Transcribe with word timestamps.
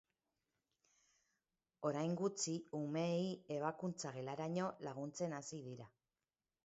Orain 1.89 2.15
gutxi, 2.21 2.55
umeei 2.79 3.29
ebakuntza 3.59 4.15
gelaraino 4.17 4.71
laguntzen 4.89 5.41
hasi 5.43 5.61
dira. 5.69 5.91